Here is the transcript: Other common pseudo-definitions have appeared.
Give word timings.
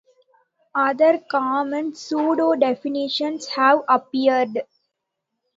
Other 0.73 1.19
common 1.31 1.93
pseudo-definitions 1.93 3.49
have 3.49 3.83
appeared. 3.87 4.63